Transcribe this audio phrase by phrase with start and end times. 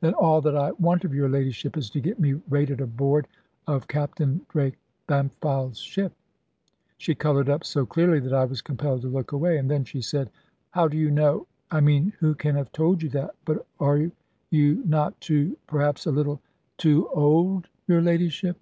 [0.00, 3.26] "Then all that I want of your ladyship is to get me rated aboard
[3.66, 4.78] of Captain Drake
[5.08, 6.12] Bampfylde's ship."
[6.96, 10.00] She coloured up so clearly that I was compelled to look away: and then she
[10.00, 10.30] said
[10.70, 14.12] "How do you know I mean who can have told you that but are
[14.50, 16.40] you not too perhaps a little"
[16.78, 18.52] "Too old, your ladyship?